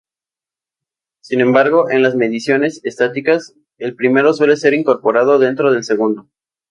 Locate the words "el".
3.77-3.95